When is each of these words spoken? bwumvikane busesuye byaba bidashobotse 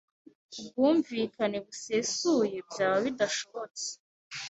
bwumvikane 0.65 1.57
busesuye 1.65 2.57
byaba 2.69 2.97
bidashobotse 3.05 3.87